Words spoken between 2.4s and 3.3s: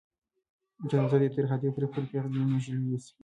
نجونې یوسي.